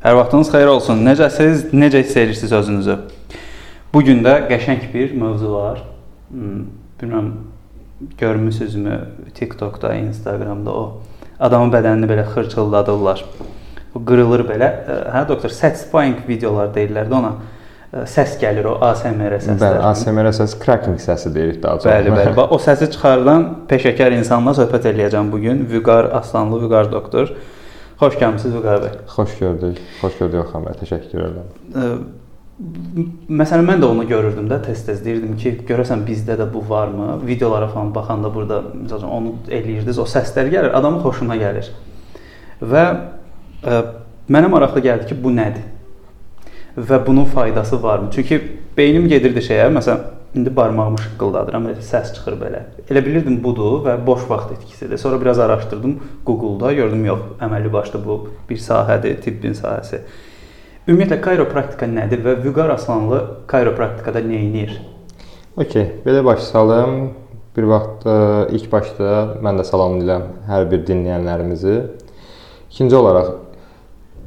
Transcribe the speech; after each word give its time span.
Hər 0.00 0.14
vaxtınız 0.16 0.48
xeyir 0.48 0.70
olsun. 0.72 1.02
Necəsiz? 1.04 1.66
Necə 1.76 2.00
hiss 2.00 2.16
edirsiniz 2.16 2.52
özünüzü? 2.56 2.94
Bu 3.92 4.00
gün 4.06 4.22
də 4.24 4.46
qəşəng 4.48 4.86
bir 4.94 5.10
mövzu 5.12 5.50
var. 5.52 5.82
Hmm, 6.30 6.62
bilmirəm 7.02 7.28
görmüsünüzmü 8.18 8.96
TikTokda, 9.34 9.92
Instagramda 10.00 10.72
o 10.72 11.02
adamın 11.36 11.74
bədənini 11.74 12.08
belə 12.08 12.24
xırçıldadırlar. 12.32 13.26
O 13.94 14.00
qırılır 14.08 14.46
belə. 14.48 14.70
Hə 15.12 15.26
doktor, 15.28 15.52
set 15.52 15.76
spying 15.82 16.24
videolar 16.28 16.72
deyirlər 16.72 17.12
də 17.12 17.18
ona. 17.20 17.34
Səs 18.08 18.38
gəlir 18.40 18.72
o 18.72 18.78
ASMR 18.86 19.36
səsləri. 19.36 19.60
Bəli, 19.66 19.84
ASMR 19.90 20.32
səs 20.40 20.56
cracking 20.64 20.96
səsi 20.96 21.36
deyirik 21.36 21.60
daha 21.60 21.76
çox. 21.76 21.92
Bəli, 21.92 22.16
bəli. 22.16 22.36
Bax 22.40 22.56
o 22.56 22.62
səsi 22.70 22.88
çıxardan 22.96 23.48
peşəkar 23.68 24.16
insanla 24.16 24.56
söhbət 24.56 24.94
eləyəcəm 24.94 25.28
bu 25.28 25.44
gün. 25.44 25.64
Vüqar 25.68 26.08
Aslanlı 26.22 26.64
Vüqar 26.64 26.88
doktor. 26.92 27.36
Xoş 28.00 28.14
gəlmisiniz 28.16 28.54
Vüqar 28.56 28.78
bəy. 28.80 28.92
Xoş 29.12 29.32
gördük. 29.38 29.80
Xoş 30.00 30.14
gördük 30.18 30.38
Orxan 30.40 30.62
bəy. 30.64 30.76
Təşəkkür 30.80 31.24
edirəm. 31.26 31.98
Məsələn 33.40 33.66
mən 33.68 33.82
də 33.82 33.88
onu 33.92 34.06
görürdüm 34.08 34.46
də 34.48 34.56
tez-tez 34.64 35.02
deyirdim 35.04 35.34
ki, 35.40 35.52
görəsən 35.68 36.06
bizdə 36.06 36.38
də 36.40 36.46
bu 36.52 36.62
varmı? 36.68 37.18
Videolara 37.26 37.68
falan 37.68 37.92
baxanda 37.94 38.30
burada 38.34 38.62
məsələn 38.72 39.12
onu 39.18 39.34
eləyirdiniz, 39.48 40.00
o 40.00 40.06
səslər 40.08 40.48
gəlir, 40.52 40.72
adamın 40.76 41.04
xoşuna 41.04 41.36
gəlir. 41.40 41.68
Və 42.72 42.84
ə, 43.64 43.82
mənə 44.32 44.48
maraqlı 44.52 44.84
gəldi 44.88 45.10
ki, 45.12 45.20
bu 45.24 45.32
nədir? 45.36 45.68
Və 46.76 47.00
bunun 47.06 47.28
faydası 47.28 47.82
varmı? 47.82 48.08
Çünki 48.16 48.40
beynim 48.76 49.08
gedirdi 49.12 49.44
şeyə, 49.44 49.68
məsələn 49.76 50.19
İndi 50.34 50.56
barmağımı 50.56 50.98
şıqqıldadıram, 51.02 51.64
səs 51.82 52.12
çıxır 52.14 52.36
belə. 52.38 52.60
Elə 52.86 53.00
bilirdim 53.02 53.40
budur 53.42 53.80
və 53.82 53.96
boş 54.06 54.28
vaxt 54.30 54.52
etkisidir. 54.52 54.98
Sonra 54.98 55.20
biraz 55.20 55.38
araşdırdım 55.38 55.96
Google-da, 56.26 56.72
gördüm 56.72 57.02
yox, 57.04 57.24
əməlli 57.42 57.72
başlı 57.72 57.98
bu 58.04 58.18
bir 58.50 58.60
sahədir, 58.62 59.18
tibbin 59.24 59.58
sahəsi. 59.58 60.04
Ümumiyyətlə 60.86 61.18
kairopraktika 61.24 61.88
nədir 61.90 62.22
və 62.22 62.36
Vüqar 62.44 62.70
Aslanlı 62.76 63.18
kairopraktikada 63.50 64.22
nə 64.22 64.38
edir? 64.46 64.78
Okay, 65.56 65.90
belə 66.06 66.22
başlayalım. 66.24 67.10
Bir 67.56 67.66
vaxt 67.66 68.06
ə, 68.06 68.16
ilk 68.54 68.70
başda 68.70 69.12
mən 69.42 69.58
də 69.58 69.66
salamlayıram 69.66 70.28
hər 70.46 70.70
bir 70.70 70.86
dinləyənlərimizi. 70.86 71.76
İkinci 72.70 72.96
olaraq 72.96 73.34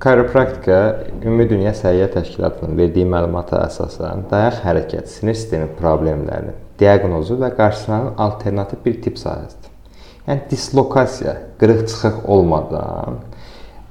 Kairopraktika 0.03 0.77
Ümumi 1.23 1.45
Dünya 1.49 1.71
Səhiyyə 1.71 2.09
Təşkilatının 2.11 2.75
verdiyi 2.75 3.05
məlumata 3.07 3.61
əsasən 3.63 4.25
dayaq 4.27 4.57
hərəkət, 4.65 5.07
sinir 5.07 5.37
sistemi 5.39 5.69
problemlərinin 5.77 6.57
diaqnozu 6.81 7.37
və 7.39 7.53
qarşısının 7.55 8.17
alternativ 8.25 8.81
bir 8.83 8.97
tibb 9.05 9.21
sahəsidir. 9.21 9.71
Yəni 10.27 10.43
dislokasiya, 10.51 11.37
qırıq-çıxıq 11.61 12.19
olmadan 12.35 13.21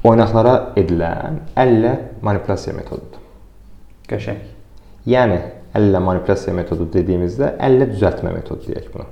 oynaqlara 0.04 0.54
edilən 0.82 1.40
əllə 1.64 1.94
manipulyasiya 2.28 2.76
metodudur. 2.76 3.24
Qəşəng. 4.12 4.44
Yəni 5.08 5.40
əllə 5.80 6.06
manipulyasiya 6.10 6.58
metodu 6.60 6.90
dediyimizdə 6.92 7.54
əllə 7.56 7.88
düzəltmə 7.94 8.36
metodu 8.36 8.68
deyək 8.68 8.92
buna. 8.92 9.08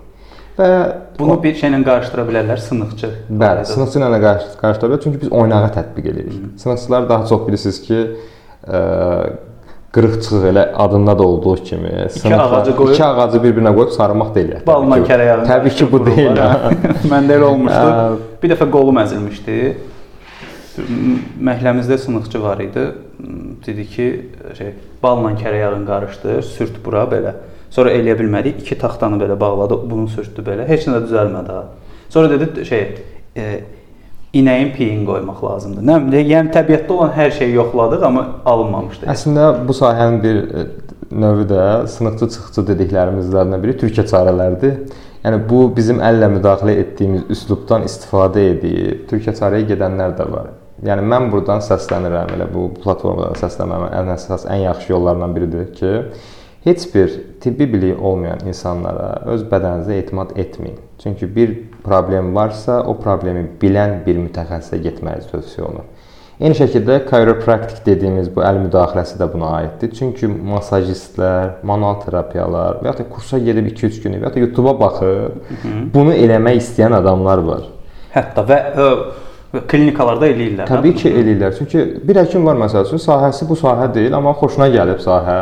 Və 0.61 0.71
bunu 1.19 1.37
bir 1.41 1.55
şeylə 1.57 1.79
qarışdıra 1.87 2.25
bilərlər, 2.29 2.59
sınıqçı. 2.61 3.09
Bəli, 3.43 3.67
sınıqçı 3.69 4.01
ilə 4.01 4.19
qarışdıra 4.21 4.91
bilər, 4.91 5.03
çünki 5.05 5.21
biz 5.23 5.31
oynağı 5.33 5.71
tətbiq 5.77 6.09
edirik. 6.13 6.35
Hı. 6.35 6.51
Sınıqçılar 6.65 7.09
daha 7.09 7.27
çox 7.31 7.47
bilirsiniz 7.47 7.79
ki, 7.87 8.01
ə, 8.69 8.81
qırıq-çıxıq 9.95 10.45
elə 10.53 10.65
adında 10.85 11.19
da 11.19 11.23
olduğu 11.23 11.55
kimi 11.71 11.93
iki 12.15 12.35
ağacı 12.37 12.75
qoyub 12.77 12.95
iki 12.95 13.05
ağacı 13.05 13.41
bir-birinə 13.45 13.73
qoyub 13.75 13.95
sarmaq 13.97 14.35
deyil. 14.35 14.59
Balla 14.67 14.99
kərə 15.09 15.29
yağı. 15.31 15.47
Təbii 15.49 15.77
ki, 15.79 15.89
bu 15.93 16.03
deyil. 16.07 16.43
Məndə 17.13 17.39
elə 17.39 17.49
olmuşdu. 17.49 18.19
Bir 18.43 18.55
dəfə 18.55 18.69
qolum 18.77 19.01
əzilmişdi. 19.03 19.61
Məhəlləmizdə 21.49 21.99
sınıqçı 22.05 22.43
var 22.43 22.61
idi. 22.63 22.85
Dedi 23.67 23.87
ki, 23.95 24.11
şey, 24.59 24.75
balla 25.03 25.33
kərə 25.41 25.65
yağını 25.65 25.89
qarışdır, 25.89 26.43
sürt 26.53 26.85
bura 26.85 27.09
belə. 27.11 27.35
Sonra 27.71 27.93
eləyə 27.95 28.17
bilmədik. 28.19 28.63
İki 28.65 28.79
taxtanı 28.79 29.21
belə 29.23 29.39
bağladı, 29.41 29.79
bunu 29.91 30.09
sürtdü 30.11 30.45
belə. 30.47 30.67
Heç 30.69 30.89
nə 30.89 30.99
də 30.99 31.05
düzəlmədi 31.09 31.55
ha. 31.55 31.65
Sonra 32.11 32.31
dedi 32.41 32.65
şey, 32.67 32.87
e, 33.37 33.51
inəyin 34.35 34.73
piyini 34.75 35.07
qoymaq 35.07 35.45
lazımdır. 35.45 35.87
Nə 35.87 35.99
bilim, 36.07 36.31
yəni 36.35 36.55
təbiətdə 36.55 36.97
olan 36.97 37.13
hər 37.15 37.35
şeyi 37.39 37.55
yoxladıq, 37.55 38.07
amma 38.07 38.25
alınmamışdı. 38.51 39.07
Əslində 39.15 39.53
bu 39.69 39.77
sahənin 39.77 40.19
bir 40.25 40.41
e, 40.41 40.65
növü 41.11 41.47
də 41.51 41.63
sınıqçı 41.95 42.29
çıxıcı 42.35 42.67
dediklərimizdən 42.73 43.55
biri 43.63 43.77
türkə 43.85 44.07
çarələridir. 44.11 44.81
Yəni 45.25 45.43
bu 45.51 45.65
bizim 45.77 46.01
əllə 46.01 46.31
müdaxilə 46.33 46.79
etdiyimiz 46.81 47.27
üslubdan 47.35 47.85
istifadə 47.85 48.47
edib 48.55 49.07
türkə 49.11 49.35
çarəyə 49.37 49.67
gedənlər 49.75 50.15
də 50.19 50.27
var. 50.33 50.53
Yəni 50.87 51.05
mən 51.05 51.27
burdan 51.33 51.61
səslənirəm, 51.61 52.31
elə 52.39 52.47
bu 52.55 52.71
platformadan 52.81 53.37
səslənməmin 53.37 53.91
ən 53.99 54.15
əsas, 54.15 54.47
ən 54.49 54.63
yaxşı 54.63 54.95
yollardan 54.95 55.35
biridir 55.37 55.67
ki, 55.77 55.91
Heç 56.65 56.95
bir 56.95 57.21
tibbi 57.41 57.73
biliyi 57.73 57.95
olmayan 57.95 58.43
insanlara 58.47 59.23
öz 59.33 59.47
bədəninizə 59.49 59.95
etimad 59.97 60.35
etməyin. 60.37 60.77
Çünki 61.03 61.29
bir 61.37 61.55
problem 61.85 62.35
varsa, 62.37 62.83
o 62.83 62.99
problemi 63.01 63.47
bilən 63.63 64.03
bir 64.07 64.21
mütəxəssisə 64.21 64.83
getməniz 64.85 65.31
tövsiyə 65.31 65.65
olunur. 65.65 65.87
Eyni 66.41 66.57
şəkildə 66.57 66.99
chiropractic 67.09 67.81
dediyimiz 67.87 68.29
bu 68.35 68.45
əl 68.45 68.61
müdaxiləsi 68.67 69.17
də 69.21 69.27
buna 69.33 69.55
aiddir. 69.59 69.91
Çünki 69.97 70.29
masajistlər, 70.29 71.59
manual 71.69 71.99
terapiyalar 72.05 72.79
və 72.81 72.89
ya 72.89 72.95
da 72.99 73.09
kursa 73.09 73.41
gedib 73.45 73.73
2-3 73.73 73.99
gün 74.05 74.21
və 74.21 74.29
ya 74.29 74.35
da 74.35 74.45
YouTube-a 74.45 74.77
baxıb 74.81 75.59
bunu 75.97 76.13
eləmək 76.13 76.61
istəyən 76.61 76.97
adamlar 77.01 77.45
var. 77.45 77.67
Hətta 78.13 78.45
və 78.49 78.61
ə, 78.73 78.89
klinikalarda 79.69 80.31
eləyirlər. 80.33 80.69
Təbii 80.69 80.97
ki, 80.97 81.13
eləyirlər. 81.13 81.57
Çünki 81.59 81.85
bir 82.09 82.21
həkim 82.23 82.45
var 82.49 82.57
məsəl 82.61 82.89
üçün, 82.89 83.01
sahəsi 83.05 83.49
bu 83.49 83.57
sahə 83.61 83.89
deyil, 83.95 84.17
amma 84.17 84.33
xoşuna 84.41 84.71
gəlib 84.73 85.01
sahə. 85.05 85.39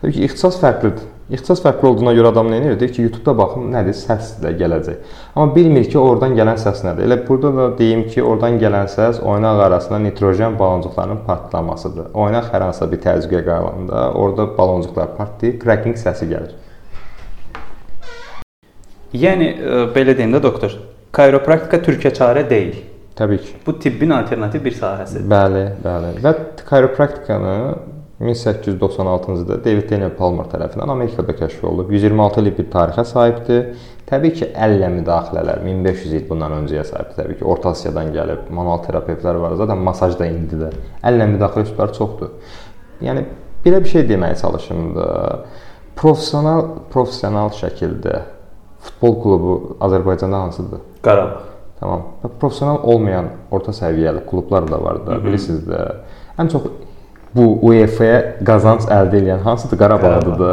Təbii 0.00 0.14
ki, 0.16 0.28
ixtisas 0.30 0.56
fərqlidir. 0.62 1.08
İxtisas 1.30 1.60
fərqli 1.60 1.90
olduğuna 1.90 2.14
görə 2.16 2.30
adam 2.32 2.46
nə 2.48 2.56
edir? 2.62 2.78
Deyir 2.80 2.92
ki, 2.96 3.02
YouTube-da 3.04 3.34
baxım, 3.36 3.66
nədir? 3.74 3.92
Səs 3.98 4.30
də 4.40 4.54
gələcək. 4.56 5.10
Amma 5.34 5.52
bilmir 5.54 5.90
ki, 5.92 5.98
oradan 6.00 6.32
gələn 6.38 6.56
səs 6.62 6.80
nədir. 6.86 7.04
Elə 7.04 7.18
burada 7.26 7.50
da 7.58 7.66
deyim 7.76 8.06
ki, 8.08 8.22
oradan 8.24 8.56
gələn 8.62 8.88
səs 8.88 9.20
oynaq 9.20 9.60
arasında 9.66 9.98
nitrogen 10.06 10.56
baloncuqlarının 10.58 11.20
partlamasıdır. 11.26 12.08
Oynaq 12.14 12.48
hər 12.54 12.64
hansısa 12.64 12.88
bir 12.94 13.02
təzyiqə 13.04 13.44
qalanda 13.44 14.06
orada 14.22 14.48
baloncuqlar 14.56 15.12
partlayır, 15.20 15.60
cracking 15.60 16.00
səsi 16.00 16.30
gəlir. 16.32 16.56
Yəni 19.12 19.52
e, 19.52 19.84
belə 19.92 20.16
deyim 20.16 20.32
də 20.32 20.40
doktor, 20.42 20.80
kairopraktika 21.12 21.84
türkə 21.84 22.16
çarə 22.16 22.48
deyil. 22.48 22.86
Təbii 23.20 23.44
ki. 23.44 23.56
Bu 23.66 23.76
tibbin 23.78 24.16
alternativ 24.16 24.64
bir 24.64 24.80
sahəsidir. 24.80 25.28
Bəli, 25.28 25.64
bəli. 25.84 26.16
Və 26.24 26.36
kairopraktikanı 26.64 27.56
1896-cı 28.20 29.34
ildə 29.40 29.56
David 29.64 29.86
Daniel 29.88 30.10
Palmer 30.16 30.48
tərəfindən 30.52 30.90
Amerikada 30.92 31.32
kəşf 31.38 31.62
olunub. 31.64 31.92
126 31.94 32.42
illik 32.42 32.58
bir 32.58 32.66
tarixə 32.74 33.04
sahibdir. 33.08 33.62
Təbii 34.10 34.34
ki, 34.36 34.48
əllə 34.60 34.90
müdaxilələr 34.92 35.62
1500 35.64 36.16
il 36.18 36.26
bundan 36.28 36.52
öncəyə 36.58 36.82
sahibdir. 36.84 37.16
Təbii 37.16 37.38
ki, 37.38 37.46
Orta 37.48 37.72
Asiyadan 37.72 38.10
gəlib 38.12 38.50
manual 38.52 38.82
terapevtlər 38.84 39.40
var. 39.40 39.54
Zaten 39.60 39.80
masaj 39.86 40.18
da 40.20 40.28
indi 40.28 40.58
də 40.60 40.68
əllə 41.08 41.30
müdaxilə 41.32 41.64
üsulları 41.68 41.96
çoxdur. 41.96 42.34
Yəni 43.06 43.24
belə 43.64 43.80
bir 43.80 43.94
şey 43.94 44.04
deməyə 44.10 44.36
çalışım 44.42 44.84
da 44.98 45.06
professional 45.96 46.66
professional 46.92 47.54
şəkildə 47.56 48.20
futbol 48.84 49.16
klubu 49.22 49.56
Azərbaycanda 49.80 50.42
hansıdır? 50.44 50.84
Qarabağ. 51.08 51.40
Tamam. 51.80 52.04
Professional 52.40 52.84
olmayan 52.84 53.32
orta 53.50 53.72
səviyyəli 53.72 54.26
klublar 54.28 54.68
da 54.68 54.76
var 54.84 55.00
da, 55.06 55.16
bilirsiniz 55.24 55.64
də. 55.64 55.80
Ən 56.36 56.52
çox 56.52 56.68
bu 57.36 57.44
UEFA-ya 57.62 58.18
qazanc 58.46 58.88
əldə 58.90 59.20
edən 59.20 59.44
hansıdır? 59.44 59.78
Qarabağdır 59.78 60.38
da. 60.38 60.48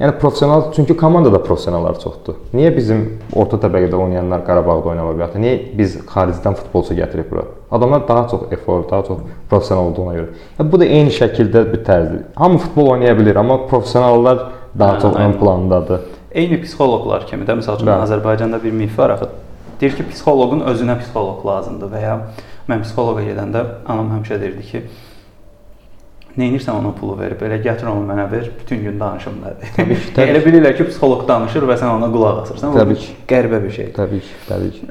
Yəni 0.00 0.16
professional, 0.18 0.64
çünki 0.74 0.96
komandada 0.98 1.38
professionallar 1.42 2.00
çoxdur. 2.02 2.40
Niyə 2.54 2.72
bizim 2.76 3.04
orta 3.32 3.60
təbəqədə 3.62 3.94
oynayanlar 3.94 4.42
Qarabağda 4.48 4.90
oynamır 4.94 5.22
ya 5.22 5.30
niyə 5.36 5.54
biz 5.78 5.96
xaricdən 6.10 6.58
futbolçu 6.58 6.98
gətirib 6.98 7.30
bura? 7.30 7.46
Adamlar 7.70 8.08
daha 8.08 8.26
çox 8.28 8.50
efor, 8.50 8.84
daha 8.90 9.02
çox 9.06 9.22
professional 9.50 9.92
olduğuna 9.92 10.18
görə. 10.18 10.26
Yəni 10.58 10.72
bu 10.72 10.82
da 10.82 10.90
eyni 10.98 11.14
şəkildə 11.14 11.64
bir 11.72 11.84
tərzdir. 11.86 12.20
Hamı 12.36 12.58
futbol 12.66 12.92
oynaya 12.96 13.14
bilər, 13.18 13.38
amma 13.38 13.62
professionallar 13.70 14.46
daha 14.78 14.98
hə, 14.98 15.02
çox 15.06 15.16
ön 15.22 15.38
plandadır. 15.40 16.04
Eyni 16.34 16.58
psixoloqlar 16.62 17.26
kimi 17.30 17.46
də 17.46 17.60
məsəl 17.62 17.78
üçün 17.78 17.94
Azərbaycanda 17.94 18.62
bir 18.62 18.74
mif 18.74 18.98
var 18.98 19.14
axı. 19.14 19.30
Deyir 19.80 19.94
ki, 19.96 20.04
psixoloqun 20.10 20.62
özünə 20.72 20.98
psixoloq 21.00 21.46
lazımdır 21.46 21.90
və 21.92 22.02
ya 22.02 22.14
mən 22.68 22.82
psixoloqa 22.82 23.22
gedəndə 23.24 23.62
anam 23.86 24.10
həmişə 24.14 24.40
deyirdi 24.40 24.64
ki, 24.70 24.82
Neynirsən 26.36 26.76
ona 26.76 26.90
pulu 26.92 27.14
verib, 27.16 27.40
elə 27.46 27.56
gətir 27.64 27.88
onu 27.88 28.02
mənə 28.08 28.26
ver, 28.28 28.50
bütün 28.60 28.82
gün 28.84 28.98
danışım 29.00 29.38
nədir. 29.40 29.70
Təbii 29.78 30.02
ki, 30.02 30.10
təbii. 30.18 30.30
elə 30.34 30.42
bilirlər 30.44 30.76
ki, 30.76 30.84
psixoloq 30.90 31.24
danışır 31.28 31.64
və 31.70 31.78
sən 31.80 31.94
ona 31.94 32.10
qulaq 32.12 32.42
asırsan. 32.42 32.76
Təbii 32.76 33.00
ki. 33.00 33.14
Qəribə 33.30 33.62
bir 33.62 33.72
şeydir. 33.78 33.94
Təbii 33.96 34.20
ki, 34.26 34.36
təbii 34.50 34.74
ki. 34.76 34.88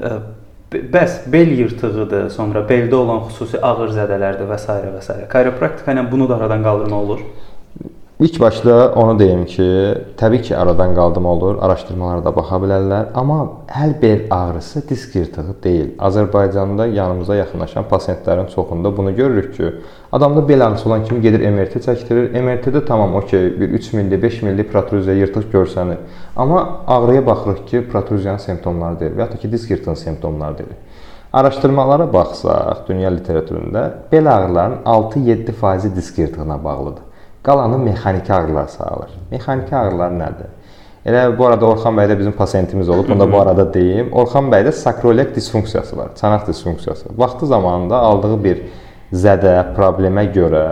Bəs 0.96 1.20
bel 1.30 1.52
yırtığıdır, 1.54 2.26
sonra 2.34 2.64
beldə 2.66 2.98
olan 2.98 3.22
xüsusi 3.28 3.60
ağır 3.62 3.94
zədələrdir 3.94 4.50
və 4.50 4.58
s. 4.58 4.78
və 4.96 5.02
s. 5.04 5.18
Kairopraktika 5.30 5.94
ilə 5.94 6.02
bunu 6.10 6.26
da 6.28 6.40
aradan 6.40 6.66
qaldırmaq 6.66 7.04
olur. 7.06 7.22
İlk 8.20 8.40
başda 8.40 8.92
onu 8.96 9.18
deyim 9.18 9.44
ki, 9.46 9.94
təbii 10.16 10.42
ki, 10.42 10.56
aradan 10.56 10.94
qaldım 10.94 11.26
olur, 11.26 11.58
araşdırmalara 11.60 12.22
da 12.24 12.30
baxa 12.32 12.56
bilərlər, 12.62 13.10
amma 13.14 13.36
əl 13.68 13.90
bel 14.02 14.20
ağrısı 14.30 14.80
disk 14.88 15.16
yırtığı 15.16 15.56
deyil. 15.62 15.90
Azərbaycanda 15.98 16.86
yanımıza 16.86 17.36
yaxınlaşan 17.36 17.84
pasientlərin 17.90 18.48
çoxunda 18.54 18.96
bunu 18.96 19.16
görürük 19.16 19.56
ki, 19.56 19.66
adamda 20.12 20.48
bel 20.48 20.66
ağrısı 20.66 20.88
olan 20.88 21.04
kimi 21.04 21.20
gedir 21.20 21.44
MRT 21.50 21.76
çəkdirir. 21.84 22.30
MRT-də 22.40 22.84
tamam, 22.86 23.14
okey, 23.14 23.60
bir 23.60 23.68
3 23.68 23.92
milli, 23.92 24.22
5 24.22 24.42
milli 24.42 24.66
protruziya 24.68 25.16
yırtıq 25.16 25.52
görsənir. 25.52 25.98
Amma 26.36 26.80
ağrıya 26.86 27.26
baxırıq 27.26 27.66
ki, 27.66 27.88
protruziyanın 27.88 28.38
simptomları 28.38 29.00
deyil 29.00 29.18
və 29.18 29.20
ya 29.20 29.28
ki, 29.28 29.52
disk 29.52 29.70
yırtığının 29.70 29.94
simptomları 29.94 30.58
deyil. 30.58 30.72
Araşdırmalara 31.32 32.12
baxsaq, 32.12 32.88
dünya 32.88 33.10
literaturunda 33.10 33.94
bel 34.12 34.36
ağrılarının 34.36 34.82
6-7% 34.84 35.96
disk 35.96 36.18
yırtığına 36.18 36.64
bağlıdır. 36.64 37.05
Qalanı 37.46 37.78
mexaniki 37.78 38.32
ağrılar 38.32 38.66
sayılır. 38.66 39.10
Mexaniki 39.30 39.76
ağrılar 39.76 40.10
nədir? 40.10 40.48
Elə 41.06 41.20
bu 41.38 41.46
arada 41.46 41.66
Orxan 41.66 41.94
bəy 41.94 42.08
də 42.10 42.16
bizim 42.18 42.32
pasientimiz 42.34 42.88
olub. 42.88 43.08
Bunu 43.08 43.20
da 43.20 43.32
bu 43.32 43.40
arada 43.40 43.66
deyim. 43.74 44.08
Orxan 44.12 44.50
bəydə 44.50 44.72
sakroiliak 44.72 45.36
disfunksiyası 45.36 45.96
var, 45.96 46.08
çanaq 46.20 46.46
disfunksiyası. 46.46 47.08
Vaxtı 47.18 47.46
zamanında 47.46 47.98
aldığı 48.08 48.38
bir 48.44 48.64
zədə, 49.14 49.54
problemə 49.78 50.26
görə 50.34 50.64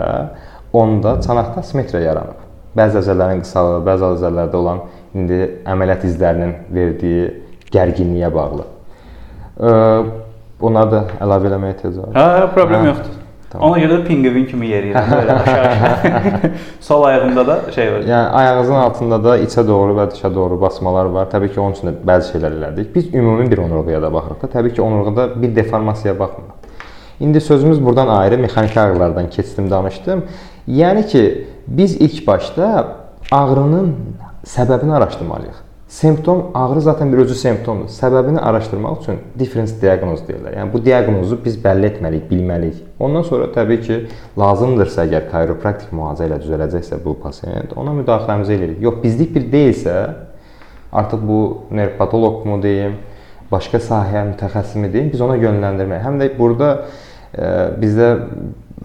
onda 0.73 1.21
çanaqda 1.21 1.63
simetriya 1.63 2.03
yaranıb. 2.09 2.43
Bəzi 2.75 2.99
əzələlərin 2.99 3.45
qısalığı, 3.45 3.81
bəzi 3.87 4.07
əzələlərdə 4.11 4.59
olan 4.59 4.83
indi 5.15 5.41
əməliyyat 5.63 6.03
izlərinin 6.11 6.55
verdiyi 6.75 7.29
gərginliyə 7.71 8.33
bağlı. 8.35 8.67
Buna 10.59 10.83
da 10.91 11.05
əlavə 11.23 11.53
eləməyə 11.53 11.77
ehtiyac 11.77 12.01
var. 12.01 12.17
Hə, 12.19 12.49
problem 12.57 12.81
hə. 12.81 12.89
yoxdur. 12.91 13.21
Tamam. 13.55 13.71
Ona 13.71 13.79
görə 13.79 13.97
də 13.99 14.07
pinqvin 14.07 14.45
kimi 14.49 14.67
yeriyirəm 14.67 15.11
belə 15.11 15.35
aşağı. 15.43 16.51
Sol 16.87 17.03
ayağımda 17.03 17.47
da 17.47 17.55
şey 17.75 17.91
var. 17.93 17.99
Yəni 18.09 18.29
ayağınızın 18.41 18.73
altında 18.73 19.23
da 19.23 19.37
içə 19.39 19.67
doğru 19.67 19.95
və 19.99 20.11
dışa 20.11 20.35
doğru 20.35 20.59
basmalar 20.61 21.05
var. 21.05 21.29
Təbii 21.31 21.53
ki, 21.53 21.59
onun 21.59 21.77
üçün 21.77 21.91
də 21.91 21.95
bəzi 22.11 22.35
şeylər 22.35 22.59
elədik. 22.59 22.93
Biz 22.95 23.13
ümumi 23.13 23.51
bir 23.51 23.57
onurğaya 23.57 24.01
da 24.01 24.13
baxırıq 24.13 24.41
da. 24.41 24.51
Təbii 24.59 24.73
ki, 24.73 24.81
onurğada 24.81 25.41
bir 25.41 25.55
deformasiyaya 25.55 26.19
baxmırıq. 26.19 26.53
İndi 27.19 27.41
sözümüz 27.41 27.85
burdan 27.85 28.07
ayrı 28.07 28.37
mexaniki 28.37 28.79
ağrılardan 28.79 29.29
keçdim, 29.29 29.71
danışdım. 29.71 30.23
Yəni 30.67 31.07
ki, 31.07 31.47
biz 31.67 31.95
ilk 31.95 32.27
başda 32.27 32.87
ağrının 33.31 33.95
səbəbini 34.45 34.93
araşdırmalıyıq. 34.93 35.64
Simptom 35.95 36.45
ağrı 36.53 36.81
zaten 36.81 37.13
bir 37.13 37.17
özü 37.17 37.35
simptomdur. 37.35 37.87
Səbəbini 37.87 38.39
araşdırmaq 38.39 38.97
üçün 38.99 39.19
difference 39.39 39.77
diaqnoz 39.81 40.25
deyirlər. 40.27 40.57
Yəni 40.57 40.73
bu 40.73 40.81
diaqnozu 40.83 41.37
biz 41.45 41.53
bəlli 41.63 41.87
etməliyik, 41.87 42.25
bilməliyik. 42.27 42.81
Ondan 42.99 43.21
sonra 43.23 43.45
təbii 43.55 43.77
ki, 43.85 43.99
lazımdırsa 44.35 45.05
əgər 45.05 45.29
chiropraktik 45.29 45.93
müalicə 45.95 46.25
ilə 46.27 46.39
düzələcəksə 46.41 46.99
bu 47.05 47.13
pasiyent, 47.21 47.71
ona 47.79 47.93
müdaxiləmizi 47.95 48.51
eləyirik. 48.57 48.81
Yox, 48.83 48.97
bizlik 49.05 49.31
bir 49.37 49.45
deyilsə, 49.53 49.93
artıq 50.91 51.23
bu 51.29 51.37
nevropatoloqmu 51.79 52.57
deyim, 52.65 52.97
başqa 53.53 53.79
sahəyə 53.87 54.25
mütəxəssismi 54.33 54.89
deyim, 54.97 55.13
biz 55.13 55.23
ona 55.23 55.37
yönləndirməliyik. 55.45 56.03
Həm 56.09 56.19
də 56.19 56.27
burada 56.41 56.73
e, 57.31 57.53
bizdə 57.85 58.09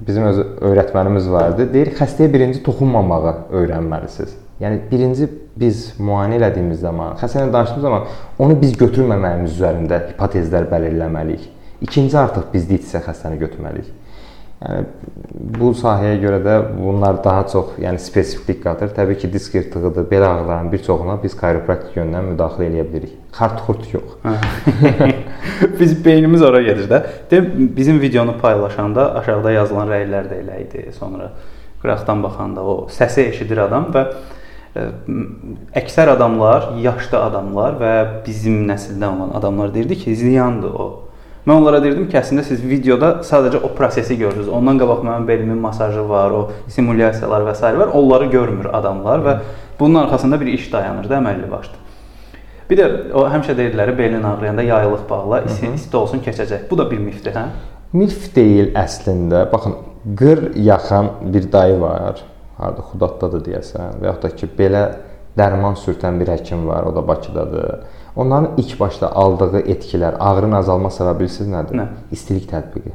bizim 0.07 0.31
öz 0.31 0.39
öyrətmənimiz 0.71 1.27
vardı. 1.35 1.67
Deyir, 1.75 1.91
xəstəyə 1.99 2.31
birinci 2.37 2.63
toxunmamağı 2.71 3.35
öyrənməlisiniz. 3.65 4.39
Yəni 4.61 4.83
birinci 4.91 5.29
biz 5.61 5.87
müayinə 5.97 6.37
elədiyimiz 6.37 6.83
zaman, 6.85 7.15
xəstəylə 7.21 7.53
danışdığımız 7.53 7.87
zaman 7.87 8.03
onu 8.45 8.59
biz 8.61 8.75
götürməməyimiz 8.81 9.57
üzərində 9.57 10.03
hipotezlər 10.11 10.67
belirləməliyik. 10.69 11.47
İkinci 11.87 12.19
artıq 12.21 12.51
bizlikdirsə 12.53 13.01
xəstəni 13.07 13.39
götürməliyik. 13.41 13.89
Yəni 14.61 14.83
bu 15.57 15.71
sahəyə 15.73 16.19
görə 16.21 16.39
də 16.45 16.55
bunlar 16.75 17.23
daha 17.25 17.47
çox, 17.49 17.79
yəni 17.81 18.03
spesifiklik 18.05 18.59
qatır. 18.61 18.91
Təbii 18.97 19.17
ki, 19.23 19.31
disk 19.33 19.55
yırtığıdır, 19.57 20.05
bel 20.11 20.27
ağrılarının 20.29 20.73
bir 20.73 20.83
çoxuna 20.85 21.15
biz 21.23 21.33
chiropraktik 21.41 21.97
yöndən 21.97 22.29
müdaxilə 22.35 22.67
eləyə 22.69 22.85
bilirik. 22.91 23.15
Xart-xurt 23.33 23.95
yox. 23.95 24.19
biz 25.81 25.95
beynimiz 26.05 26.43
ora 26.43 26.61
gedir 26.63 26.91
də. 26.91 27.01
Deyim, 27.31 27.73
bizim 27.77 28.01
videonu 28.01 28.37
paylaşanda 28.43 29.15
aşağıda 29.23 29.55
yazılan 29.57 29.89
rəylər 29.89 30.29
də 30.29 30.43
elə 30.43 30.61
idi. 30.67 30.85
Sonra 30.99 31.31
qıraqdan 31.81 32.23
baxanda 32.23 32.61
o 32.61 32.77
səsi 32.93 33.31
eşidir 33.31 33.65
adam 33.65 33.89
və 33.95 34.05
əksər 34.75 36.13
adamlar, 36.13 36.71
yaşlı 36.79 37.19
adamlar 37.19 37.79
və 37.81 37.95
bizim 38.27 38.63
nəsildən 38.69 39.17
olan 39.17 39.33
adamlar 39.35 39.73
deyirdi 39.75 39.99
ki, 39.99 40.15
ziyandır 40.17 40.77
o. 40.79 40.89
Mən 41.47 41.57
onlara 41.57 41.81
deyirdim 41.83 42.07
ki, 42.11 42.19
əslində 42.21 42.45
siz 42.47 42.63
videoda 42.63 43.25
sadəcə 43.27 43.63
o 43.65 43.73
prosesi 43.75 44.15
görürsüz. 44.21 44.49
Ondan 44.53 44.79
qabaq 44.79 45.03
mənim 45.07 45.27
belimin 45.27 45.59
masajı 45.59 46.05
var, 46.09 46.31
o 46.31 46.51
simulyasiyalar 46.71 47.49
və 47.49 47.57
s. 47.57 47.73
var. 47.79 47.95
Onları 47.97 48.31
görmür 48.31 48.71
adamlar 48.73 49.25
və 49.27 49.37
bunun 49.81 50.05
arxasında 50.05 50.41
bir 50.41 50.53
iş 50.55 50.73
dayanır 50.73 51.09
da 51.11 51.19
əməlli 51.19 51.51
başlı. 51.51 51.87
Bir 52.71 52.79
də 52.79 52.89
o 53.17 53.27
həmişə 53.27 53.57
deyirdilər 53.59 53.97
belin 53.99 54.23
ağrıyanda 54.23 54.63
yaylıq 54.63 55.09
bağla, 55.11 55.43
isti, 55.49 55.73
isti 55.75 55.97
olsun 55.97 56.23
keçəcək. 56.23 56.69
Bu 56.71 56.79
da 56.79 56.91
bir 56.91 57.01
mifdir, 57.03 57.35
hə? 57.35 57.49
Mif 57.93 58.29
deyil 58.37 58.77
əslində. 58.79 59.49
Baxın, 59.51 59.81
qır 60.17 60.53
yaxan 60.55 61.11
bir 61.35 61.51
dayı 61.53 61.81
var 61.81 62.23
harda 62.61 62.85
Xudaddadır 62.91 63.47
deyəsən 63.47 64.01
və 64.01 64.11
yaxud 64.11 64.23
da 64.23 64.31
ki, 64.37 64.49
belə 64.59 64.83
dərman 65.39 65.79
sürtən 65.79 66.19
bir 66.21 66.33
həkim 66.35 66.67
var, 66.69 66.89
o 66.89 66.95
da 66.95 67.07
Bakıdadır. 67.09 67.81
Onların 68.17 68.59
ilk 68.59 68.81
başda 68.81 69.13
aldığı 69.17 69.61
etkilər, 69.61 70.19
ağrının 70.19 70.59
azalma 70.59 70.91
səbəbi 70.91 71.25
bilirsiniz 71.25 71.51
nədir? 71.55 71.79
Nə? 71.79 71.87
İstilik 72.13 72.49
tətbiqi. 72.51 72.93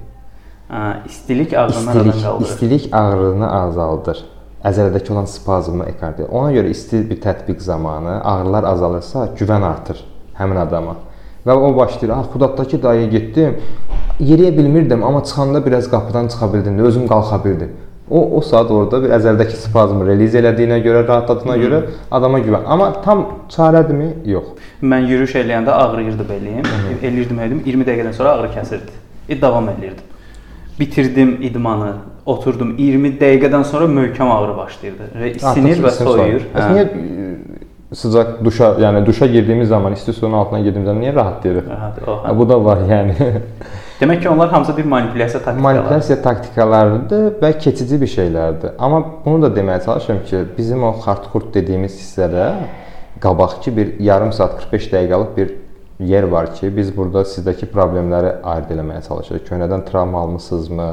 Hə, 0.69 1.05
istilik 1.05 1.53
ağrını 1.53 1.91
aradan 1.91 2.11
qaldırır. 2.11 2.49
İstilik 2.49 2.89
ağrını 2.91 3.51
azaldır. 3.61 4.23
Əzələdəki 4.65 5.13
olan 5.13 5.25
spazmı 5.29 5.85
ekart 5.85 6.19
edir. 6.19 6.29
Ona 6.33 6.51
görə 6.53 6.71
isti 6.73 7.03
bir 7.09 7.21
tətbiq 7.21 7.59
zamanı 7.61 8.19
ağrılar 8.23 8.65
azalırsa, 8.73 9.27
güvən 9.39 9.65
artır 9.65 10.01
həmin 10.39 10.57
adama. 10.57 10.95
Və 11.45 11.53
o 11.53 11.75
başlayır, 11.75 12.13
"Ah, 12.17 12.25
Xudaddakı 12.33 12.83
dayıya 12.83 13.07
getdim. 13.07 13.57
Yeriyə 14.19 14.57
bilmirdim, 14.57 15.03
amma 15.03 15.23
çıxanda 15.23 15.65
biraz 15.65 15.89
qapıdan 15.89 16.27
çıxa 16.27 16.53
bildim, 16.53 16.79
özüm 16.79 17.07
qalxa 17.07 17.45
bildim." 17.45 17.71
O 18.09 18.37
o 18.37 18.41
saat 18.41 18.69
orada 18.71 18.99
bir 19.01 19.13
əzəldəki 19.17 19.57
spazmı 19.57 20.05
reliz 20.05 20.35
elədiyinə 20.37 20.77
görə, 20.85 20.99
rahatladığına 21.07 21.55
görə 21.57 21.79
adama 22.13 22.39
güvən. 22.39 22.67
Amma 22.69 22.91
tam 23.01 23.23
çarədirmi? 23.49 24.09
Yox. 24.29 24.51
Mən 24.85 25.07
yürüyüş 25.09 25.33
eləyəndə 25.41 25.73
ağrıyırdı 25.73 26.27
belim. 26.29 26.67
Eləyirdim, 27.01 27.39
eləyirdim. 27.39 27.63
20 27.65 27.87
dəqiqədən 27.87 28.13
sonra 28.13 28.35
ağrı 28.37 28.51
kəsirdi. 28.53 28.99
E 29.29 29.39
davam 29.41 29.69
eləyirdim. 29.73 30.11
Bitirdim 30.79 31.31
idmanı, 31.49 31.93
oturdum. 32.25 32.75
20 32.77 33.15
dəqiqədən 33.23 33.65
sonra 33.71 33.87
möhkəm 33.89 34.33
ağrı 34.35 34.57
başlayırdı. 34.57 35.09
İsinir 35.31 35.81
və 35.87 35.95
soyuyur. 35.97 36.45
Hə. 36.53 36.67
Niyə 36.75 36.85
e, 36.85 37.95
sıcaq 37.95 38.37
duşa, 38.45 38.69
yəni 38.85 39.01
duşa 39.05 39.25
girdiyimiz 39.33 39.69
zaman, 39.73 39.97
isti 39.97 40.13
suyun 40.13 40.37
altına 40.43 40.59
girdiyimiz 40.59 40.91
zaman 40.91 41.03
niyə 41.03 41.15
rahatlayırıq? 41.15 41.73
Rahat, 41.73 41.99
o. 42.07 42.19
Hə. 42.27 42.37
Bu 42.37 42.49
da 42.49 42.61
var 42.65 42.85
yəni. 42.91 43.17
Demək 43.99 44.21
ki, 44.21 44.29
onlar 44.29 44.49
hamısı 44.49 44.77
bir 44.77 44.85
manipulyasiya 44.85 45.43
taktikaları. 45.43 45.63
Manipulyasiya 45.63 46.21
taktikalarıdır 46.21 47.27
və 47.41 47.51
keçici 47.59 47.99
bir 48.01 48.09
şeylərdir. 48.11 48.73
Amma 48.79 49.03
bunu 49.25 49.45
da 49.45 49.49
deməyə 49.55 49.85
çalışıram 49.85 50.23
ki, 50.27 50.41
bizim 50.57 50.83
o 50.83 50.91
hardcore 51.05 51.53
dediyimiz 51.53 51.95
hissədə 51.95 52.47
qabaqki 53.23 53.77
bir 53.77 53.93
yarım 53.99 54.33
saat 54.33 54.57
45 54.65 54.89
dəqiqəlik 54.93 55.31
bir 55.37 55.53
yer 55.99 56.23
var 56.23 56.51
ki, 56.55 56.73
biz 56.77 56.91
burada 56.97 57.23
sizdəki 57.23 57.71
problemləri 57.71 58.33
ayırd 58.43 58.75
eləməyə 58.75 59.05
çalışırıq. 59.07 59.47
Köhnədən 59.47 59.87
travma 59.87 60.25
almısınızmı? 60.27 60.89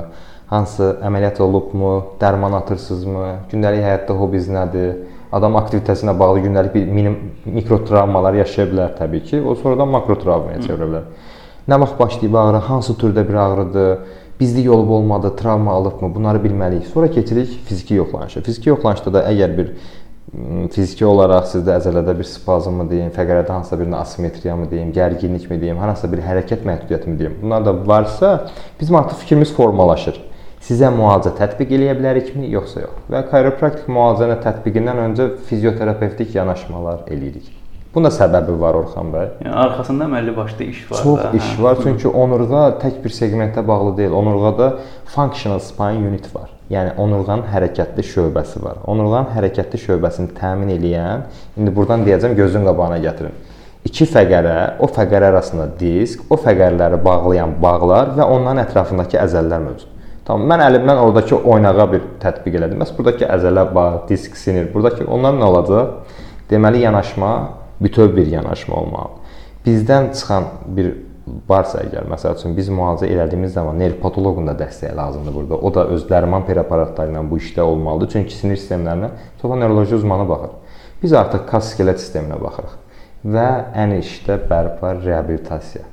Hansı 0.53 0.93
əməliyyat 1.03 1.43
olubmu? 1.43 1.93
Dərman 2.21 2.55
atırsınızmı? 2.61 3.27
Gündəlik 3.51 3.83
həyatda 3.83 4.15
hobbiz 4.15 4.47
nədir? 4.53 4.95
Adam 5.33 5.57
aktivitetəsinə 5.59 6.15
bağlı 6.19 6.47
gündəlik 6.47 6.75
bir 6.75 6.87
mini 6.87 7.17
mikro 7.51 7.83
travmalar 7.89 8.37
yaşaya 8.45 8.71
bilər 8.71 8.97
təbii 8.99 9.25
ki. 9.27 9.41
O 9.43 9.55
sonradan 9.59 9.89
makro 9.89 10.15
travmaya 10.21 10.63
çevirə 10.63 10.91
bilər. 10.91 11.07
Hı. 11.09 11.32
Nə 11.69 11.79
vaxt 11.81 11.99
başlayıb 11.99 12.35
ağrı, 12.35 12.57
hansı 12.67 12.93
türdə 12.99 13.23
bir 13.29 13.35
ağrıdır, 13.35 13.99
bizlik 14.41 14.71
olub 14.71 14.89
olmadı, 14.91 15.37
travma 15.37 15.73
alıbmı, 15.73 16.15
bunları 16.15 16.39
bilməliyik. 16.39 16.87
Sonra 16.95 17.11
keçirik 17.11 17.61
fiziki 17.65 17.95
yoxlanışa. 17.95 18.41
Fiziki 18.41 18.69
yoxlanışda 18.69 19.13
da 19.15 19.23
əgər 19.31 19.55
bir 19.59 19.71
fiziki 20.75 21.07
olaraq 21.07 21.47
sizdə 21.53 21.77
əzələdə 21.77 22.17
bir 22.19 22.27
spazmı 22.27 22.89
deyim, 22.91 23.13
fəqərədə 23.15 23.55
hansısa 23.55 23.79
bir 23.79 23.95
asimetriyamı 24.01 24.71
deyim, 24.71 24.91
gərginlikmi 24.97 25.61
deyim, 25.61 25.79
hansısa 25.79 26.13
bir 26.13 26.25
hərəkət 26.27 26.67
məhdudiyyətimi 26.67 27.19
deyim. 27.19 27.39
Bunlar 27.43 27.65
da 27.65 27.77
varsa, 27.87 28.35
bizim 28.81 28.97
artıq 28.99 29.23
fikrimiz 29.23 29.55
formalaşır. 29.55 30.19
Sizə 30.67 30.91
müalicə 30.95 31.37
tətbiq 31.39 31.79
eləyə 31.79 31.95
bilərikmi, 31.99 32.51
yoxsa 32.59 32.89
yox? 32.89 33.03
Və 33.11 33.23
chiropraktik 33.31 33.87
müalicənin 33.91 34.43
tətbiqindən 34.43 35.07
öncə 35.09 35.33
fizioterapevtik 35.47 36.35
yanaşmalar 36.35 37.07
eləyirik. 37.07 37.62
Bunun 37.95 38.09
da 38.09 38.11
səbəbi 38.15 38.55
var 38.57 38.77
Orxan 38.79 39.11
bəy. 39.13 39.27
Yəni 39.45 39.53
arxasında 39.67 40.07
əməlli 40.09 40.33
başlı 40.37 40.65
iş 40.65 40.79
var. 40.89 41.03
Çox 41.05 41.19
da, 41.19 41.31
iş 41.37 41.49
hə? 41.51 41.63
var, 41.63 41.77
çünki 41.83 42.09
onurğa 42.09 42.63
tək 42.81 42.95
bir 43.05 43.13
seqmentə 43.13 43.67
bağlı 43.69 43.97
deyil. 43.99 44.15
Onurğada 44.17 44.69
functional 45.13 45.61
spine 45.61 46.09
unit 46.09 46.31
var. 46.35 46.49
Yəni 46.73 46.95
onurğanın 46.97 47.45
hərəkətli 47.53 48.07
şöbəsi 48.15 48.63
var. 48.65 48.81
Onurğanın 48.89 49.35
hərəkətli 49.37 49.83
şöbəsini 49.85 50.33
təmin 50.41 50.73
edən, 50.79 51.29
indi 51.61 51.77
burdan 51.77 52.09
deyəcəm 52.09 52.33
gözün 52.41 52.65
qabağına 52.71 53.03
gətirin. 53.05 53.37
İki 53.85 54.09
fəqərə, 54.09 54.57
o 54.81 54.89
fəqərə 54.89 55.29
arasında 55.35 55.69
disk, 55.77 56.25
o 56.33 56.41
fəqərləri 56.41 57.05
bağlayan 57.05 57.59
bağlar 57.61 58.17
və 58.17 58.25
onların 58.25 58.65
ətrafındakı 58.65 59.21
əzələlər 59.21 59.67
mövcud. 59.69 59.89
Tamam, 60.25 60.49
mən 60.49 60.65
əlimdən 60.71 61.01
oradakı 61.03 61.45
oynağa 61.45 61.93
bir 61.93 62.05
tətbiq 62.23 62.57
elədim. 62.57 62.81
Bəs 62.81 62.97
burdakı 62.97 63.29
əzələ 63.37 63.67
var, 63.75 64.05
disk 64.09 64.39
sinir. 64.39 64.71
Burdakı 64.73 65.05
onlar 65.05 65.35
nə 65.37 65.51
olacaq? 65.51 66.15
Deməli 66.49 66.87
yanaşma 66.87 67.33
bütöv 67.83 68.17
bir 68.17 68.27
yanaşma 68.27 68.77
olmalıdır. 68.77 69.39
Bizdən 69.67 70.13
çıxan 70.19 70.47
bir 70.77 70.93
varsa 71.49 71.83
əgər 71.85 72.09
məsəl 72.11 72.35
üçün 72.39 72.57
biz 72.57 72.69
müalicə 72.73 73.07
elədiyimiz 73.07 73.55
zaman 73.55 73.79
nevropatoloqun 73.79 74.49
da 74.51 74.57
dəstəyi 74.59 74.97
lazımdır 74.97 75.35
burada. 75.35 75.59
O 75.59 75.75
da 75.75 75.85
öz 75.95 76.07
dərman 76.11 76.47
preparatları 76.49 77.15
ilə 77.15 77.23
bu 77.31 77.39
işdə 77.39 77.63
olmalıdır. 77.63 78.11
Çünki 78.17 78.35
sinir 78.35 78.59
sistemlərinə 78.59 79.13
çox 79.43 79.55
nevroloji 79.55 79.95
uzmanı 80.01 80.29
baxır. 80.29 80.57
Biz 81.03 81.13
artıq 81.13 81.47
kas 81.51 81.71
skelet 81.75 82.03
sisteminə 82.03 82.41
baxırıq 82.43 82.75
və 83.35 83.47
ən 83.79 83.95
işdə 84.01 84.41
bərpa 84.51 84.97
reabilitasiya. 85.05 85.87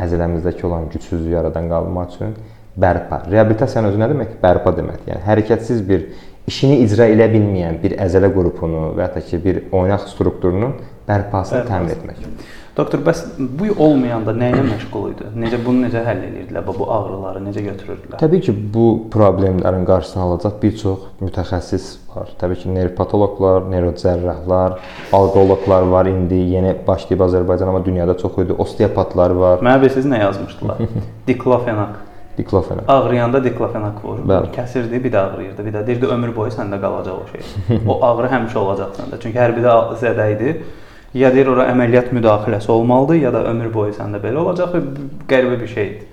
Əzələmizdəki 0.00 0.64
olan 0.66 0.88
gücsüzlüyü 0.92 1.36
aradan 1.38 1.68
qaldırmaq 1.68 2.14
üçün 2.14 2.36
bərpa. 2.80 3.22
Reabilitasiyanın 3.30 3.92
özü 3.92 4.00
nə 4.00 4.08
demək? 4.12 4.36
Bərpa 4.40 4.72
deməkdir. 4.76 5.12
Yəni 5.12 5.24
hərəkətsiz 5.26 5.82
bir 5.88 6.06
işini 6.50 6.80
icra 6.84 7.06
edə 7.12 7.28
bilməyən 7.32 7.78
bir 7.82 7.98
əzələ 8.02 8.32
qrupunu 8.34 8.90
və 8.96 9.08
ya 9.08 9.22
ki, 9.28 9.38
bir 9.44 9.62
oynaq 9.74 10.08
strukturunun 10.10 10.74
bərpasını 11.08 11.64
təmin 11.68 11.94
etmək. 11.94 12.26
Doktor, 12.72 13.02
bəs 13.04 13.18
bu 13.36 13.66
olmayanda 13.84 14.32
nə 14.32 14.46
ilə 14.54 14.62
məşğul 14.64 15.10
idi? 15.10 15.26
Necə 15.42 15.58
bunu 15.60 15.82
necə 15.84 16.00
həll 16.06 16.22
edirdilər? 16.24 16.62
Bu 16.64 16.86
ağrıları 16.88 17.42
necə 17.44 17.60
götürürdülər? 17.66 18.16
Təbii 18.22 18.40
ki, 18.46 18.54
bu 18.74 18.86
problemlərin 19.12 19.84
qarşısını 19.84 20.22
alacaq 20.24 20.54
bir 20.62 20.72
çox 20.80 21.02
mütəxəssis 21.20 21.90
var. 22.14 22.30
Təbii 22.40 22.62
ki, 22.62 22.70
nevropatoloqlar, 22.72 23.66
neyrocərrahlar, 23.74 24.78
alqoloqlar 25.18 25.84
var 25.92 26.08
indi, 26.08 26.40
yeni 26.54 26.72
başlayıb 26.86 27.26
Azərbaycan 27.28 27.74
amma 27.74 27.84
dünyada 27.84 28.16
çox 28.22 28.40
idi. 28.46 28.56
Osteopatlar 28.64 29.36
var. 29.42 29.60
Mənə 29.60 29.84
bilirsiniz 29.84 30.08
nə 30.14 30.22
yazmışdılar? 30.24 30.80
Diklofenak. 31.28 32.00
Diklofenak. 32.38 32.84
Ağrıyanda 32.88 33.44
diklofenak 33.44 34.04
vurur. 34.04 34.22
Bəli. 34.28 34.52
Kəsirdi, 34.56 35.04
bir 35.04 35.12
də 35.12 35.18
ağrıyırdı. 35.18 35.66
Bir 35.66 35.74
də 35.74 35.86
deyirdi 35.86 36.06
ömür 36.06 36.36
boyu 36.36 36.52
səndə 36.54 36.80
qalacaq 36.80 37.18
o 37.18 37.26
şey. 37.32 37.42
o 37.92 37.98
ağrı 38.06 38.30
həmişə 38.32 38.58
olacaq 38.58 38.94
səndə. 39.00 39.20
Çünki 39.22 39.38
hər 39.38 39.56
biri 39.56 39.74
zədə 40.00 40.30
idi 40.36 40.54
ya 41.14 41.32
deyir 41.34 41.50
ora 41.52 41.66
əməliyyat 41.72 42.12
müdaxiləsi 42.16 42.70
olmalıdır, 42.72 43.20
ya 43.26 43.32
da 43.34 43.44
ömür 43.50 43.68
boyu 43.74 43.92
səndə 43.96 44.20
belə 44.22 44.40
olacaq 44.42 44.76
qəribə 45.28 45.60
bir 45.60 45.68
şeydir. 45.68 46.08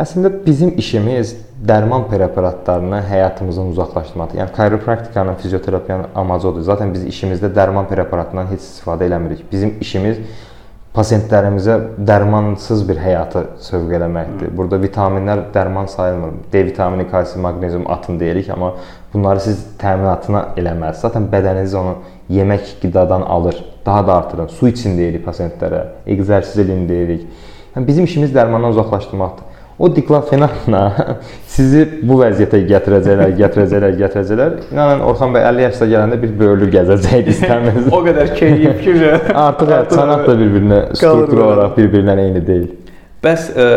Əslində 0.00 0.30
bizim 0.46 0.72
işimiz 0.80 1.34
dərman 1.68 2.06
preparatlarını 2.08 3.02
həyatımızdan 3.04 3.72
uzaqlaşdırmaqdır. 3.74 4.38
Yəni 4.40 4.54
chiropraktikanın, 4.56 5.34
fizioterapiyanın 5.42 6.06
amacı 6.14 6.48
odur. 6.48 6.64
Zaten 6.64 6.94
biz 6.94 7.04
işimizdə 7.04 7.50
dərman 7.54 7.88
preparatından 7.90 8.48
heç 8.48 8.64
istifadə 8.64 9.04
eləmirik. 9.10 9.44
Bizim 9.52 9.74
işimiz 9.80 10.22
pasientlərimizə 10.94 11.76
dərmansız 12.02 12.82
bir 12.88 12.98
həyatı 12.98 13.44
sövq 13.62 13.92
eləməkdir. 14.00 14.50
Burada 14.56 14.78
vitaminlər 14.82 15.44
dərman 15.54 15.86
sayılmır. 15.90 16.32
D 16.52 16.64
vitamini, 16.66 17.06
kalsium, 17.10 17.44
maqnezium 17.46 17.84
atın 17.90 18.18
deyirik, 18.20 18.50
amma 18.50 18.72
bunları 19.12 19.44
siz 19.44 19.62
təminatına 19.78 20.48
eləməlisiniz. 20.58 21.04
Zaten 21.06 21.28
bədəniniz 21.30 21.76
onu 21.78 21.94
yemək, 22.30 22.74
qidadan 22.82 23.22
alır. 23.22 23.62
Daha 23.86 24.06
da 24.06 24.16
artırın. 24.16 24.50
Su 24.50 24.68
için 24.68 24.98
deyirik 24.98 25.22
pasientlərə, 25.26 25.84
egzərsiz 26.10 26.64
edin 26.64 26.88
deyirik. 26.88 27.28
Yəni 27.76 27.86
bizim 27.86 28.04
işimiz 28.10 28.34
dərmandan 28.34 28.74
uzaqlaşdırmaqdır. 28.74 29.49
O 29.80 29.96
diklofenakla 29.96 30.80
sizi 31.48 31.86
bu 32.04 32.18
vəziyyətə 32.20 32.58
gətirəcəklər, 32.68 33.30
gətirəcəklər, 33.40 33.94
gətirəcəklər. 34.02 34.56
İnanın 34.74 35.04
Orxan 35.08 35.32
bəy 35.32 35.46
50 35.48 35.64
yaşına 35.64 35.86
gələndə 35.92 36.18
bir 36.20 36.34
böyürlü 36.42 36.68
gəzəcəkdi 36.74 37.32
istəməz. 37.32 37.86
o 37.96 38.00
qədər 38.04 38.34
keyif 38.36 38.82
ki, 38.84 38.96
artıq 39.44 39.72
sənət 39.94 40.26
da 40.28 40.34
bir-birinə 40.42 40.80
struktur 40.92 41.40
olaraq 41.46 41.78
bir-birinə 41.78 42.16
eyni 42.26 42.42
deyil. 42.44 42.66
Bəs 43.24 43.46
ə, 43.54 43.70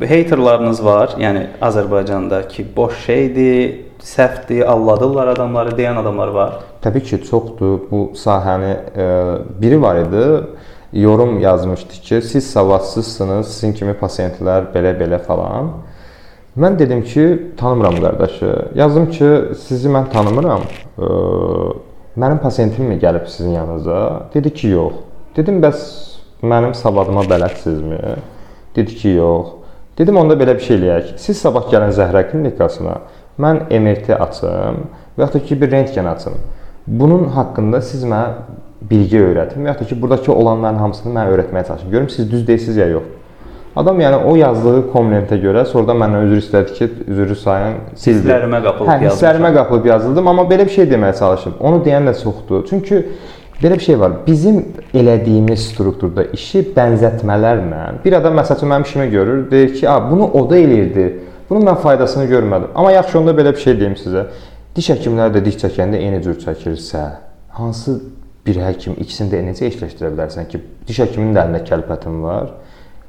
e, 0.00 0.08
haterlarınız 0.08 0.80
var, 0.84 1.18
yəni 1.20 1.44
Azərbaycanda 1.68 2.40
ki, 2.48 2.64
boş 2.76 3.04
şeydir, 3.04 3.60
səhvdir, 4.06 4.64
alladırlar 4.72 5.34
adamları 5.34 5.76
deyən 5.76 6.00
adamlar 6.00 6.32
var. 6.32 6.56
Təbii 6.84 7.04
ki, 7.10 7.20
çoxdur. 7.28 7.76
Bu 7.90 8.06
sahəni 8.16 8.72
ə, 8.72 9.04
e, 9.04 9.36
biri 9.60 9.82
var 9.84 10.00
idi 10.06 10.24
yorum 11.00 11.40
yazmışdı 11.40 11.92
ki, 11.92 12.22
siz 12.22 12.50
savadsızsınız, 12.50 13.48
sizin 13.48 13.72
kimi 13.72 13.92
pasientlər 13.92 14.70
belə-belə 14.74 15.18
falan. 15.18 15.70
Mən 16.56 16.78
dedim 16.78 17.02
ki, 17.04 17.52
tanımıram 17.56 18.00
qardaşı. 18.00 18.54
Yazdım 18.74 19.10
ki, 19.10 19.30
sizi 19.66 19.88
mən 19.88 20.08
tanımıram. 20.12 20.62
E, 20.98 21.08
mənim 22.16 22.38
pasientim 22.40 22.84
mi 22.84 22.96
gəlib 23.02 23.26
sizin 23.28 23.50
yanınıza? 23.50 24.22
Dedi 24.34 24.54
ki, 24.54 24.68
yox. 24.68 24.92
Dedim, 25.36 25.60
bəs 25.60 25.82
mənim 26.42 26.74
savadıma 26.74 27.26
bələdsinizmi? 27.28 28.00
Dedi 28.76 28.94
ki, 28.94 29.08
yox. 29.08 29.52
Dedim, 29.98 30.16
onda 30.16 30.34
belə 30.34 30.54
bir 30.56 30.64
şey 30.64 30.78
eləyək. 30.78 31.12
Siz 31.20 31.38
sabah 31.44 31.68
gəlin 31.72 31.92
Zəhra 31.92 32.24
klinikasına, 32.30 32.98
mən 33.40 33.66
MRT 33.68 34.16
açım 34.16 34.80
və 35.18 35.26
ya 35.26 35.32
da 35.32 35.44
ki, 35.44 35.60
bir 35.60 35.70
rentgen 35.70 36.04
açım. 36.04 36.40
Bunun 36.86 37.28
haqqında 37.36 37.80
siz 37.82 38.04
mənə 38.04 38.55
bilgi 38.90 39.20
öyrətim 39.20 39.64
və 39.64 39.72
ya 39.72 39.78
da 39.78 39.84
ki, 39.84 40.02
burdakı 40.02 40.32
olanların 40.32 40.78
hamısını 40.78 41.12
mən 41.14 41.30
öyrətməyə 41.34 41.66
çalışım. 41.66 41.90
Görüm 41.90 42.08
siz 42.08 42.30
düz 42.30 42.46
deyilsiniz 42.48 42.76
ya 42.76 42.86
yox. 42.86 43.02
Adam 43.76 43.98
yəni 44.00 44.22
o 44.24 44.36
yazdığı 44.36 44.86
kommentə 44.92 45.36
görə 45.40 45.66
sonradan 45.68 45.98
məndən 46.00 46.30
üzr 46.30 46.38
istədi 46.40 46.76
ki, 46.78 46.86
üzrü 47.12 47.34
sayın 47.36 47.74
sildi. 47.94 48.22
Hisslərimə 48.24 48.62
qapılıb 48.64 48.88
hə, 48.88 48.94
yazdım. 49.04 49.10
Hisslərimə 49.10 49.50
qapılıb 49.54 49.88
yazıldım, 49.90 50.28
amma 50.32 50.46
belə 50.48 50.64
bir 50.64 50.72
şey 50.78 50.88
deməyə 50.92 51.18
çalışım. 51.18 51.58
Onu 51.60 51.82
deyən 51.84 52.08
də 52.08 52.14
çoxdur. 52.22 52.64
Çünki 52.70 53.02
belə 53.60 53.74
bir 53.74 53.84
şey 53.84 54.00
var. 54.00 54.16
Bizim 54.26 54.62
elədiyimiz 54.94 55.68
strukturda 55.74 56.24
işi 56.38 56.64
bənzətmələrlə 56.76 57.82
bir 58.04 58.16
adam 58.22 58.40
məsəl 58.40 58.56
üçün 58.56 58.72
mənim 58.72 58.88
işimi 58.88 59.10
görür, 59.10 59.50
deyir 59.50 59.74
ki, 59.74 59.90
"A, 59.90 60.10
bunu 60.10 60.30
o 60.32 60.50
da 60.50 60.58
eləyirdi. 60.58 61.06
Bunun 61.50 61.66
mən 61.66 61.76
faydasını 61.76 62.24
görmədim." 62.24 62.68
Amma 62.74 62.92
yaxşı 62.92 63.18
onda 63.18 63.30
belə 63.30 63.52
bir 63.52 63.60
şey 63.60 63.80
deyim 63.80 63.94
sizə. 63.94 64.24
Diş 64.76 64.90
həkimləri 64.90 65.36
də 65.36 65.44
diş 65.44 65.56
çəkəndə 65.64 65.96
eyni 65.96 66.22
cür 66.22 66.34
çəkirsə, 66.34 67.04
hansı 67.48 68.00
bir 68.46 68.60
həkim 68.62 68.96
ikisini 69.02 69.32
də 69.32 69.42
necə 69.50 69.66
eşləşdirə 69.70 70.12
bilərsən 70.14 70.48
ki, 70.50 70.60
diş 70.88 71.02
həkiminin 71.04 71.36
də 71.36 71.44
əlində 71.46 71.62
kəlbətin 71.66 72.20
var 72.24 72.52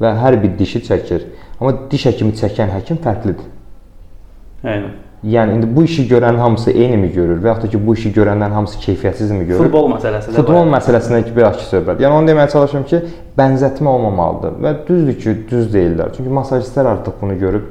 və 0.01 0.13
hər 0.22 0.38
bir 0.44 0.56
dişi 0.60 0.84
çəkir. 0.88 1.27
Amma 1.60 1.74
diş 1.91 2.08
həkimi 2.12 2.36
çəkən 2.38 2.74
həkim 2.75 3.01
fərqlidir. 3.03 3.51
Eynən. 4.63 4.96
Yəni 5.25 5.56
indi 5.58 5.67
bu 5.75 5.84
işi 5.84 6.03
görən 6.10 6.38
hamısı 6.38 6.72
eynimi 6.72 7.08
görür 7.12 7.39
və 7.41 7.50
yaxud 7.50 7.63
da 7.65 7.70
ki, 7.74 7.79
bu 7.88 7.96
işi 7.98 8.12
görənlərin 8.13 8.53
hamısı 8.53 8.77
keyfiyyətsizmi 8.84 9.48
görür? 9.48 9.63
Futbol 9.63 9.89
məsələsi 9.96 10.29
də. 10.29 10.36
Futbol 10.38 10.70
məsələsində 10.70 11.24
ki, 11.25 11.34
bir 11.36 11.48
açıq 11.48 11.65
söhbət. 11.72 12.03
Yəni 12.06 12.20
onu 12.20 12.29
deməyə 12.29 12.51
çalışıram 12.53 12.86
ki, 12.91 13.00
bənzətmə 13.39 13.94
olmamalıdır 13.96 14.60
və 14.62 14.74
düzdür 14.88 15.17
ki, 15.24 15.34
düz 15.50 15.72
deyirlər. 15.74 16.13
Çünki 16.17 16.36
masajistlər 16.38 16.91
artıq 16.94 17.17
bunu 17.22 17.39
görüb 17.41 17.65